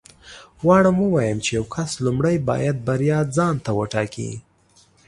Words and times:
غواړم 0.61 0.97
ووایم 0.99 1.39
چې 1.45 1.49
یو 1.57 1.65
کس 1.75 1.91
لومړی 2.05 2.35
باید 2.49 2.75
بریا 2.87 3.19
ځان 3.35 3.55
ته 3.65 3.71
وټاکي 3.79 4.31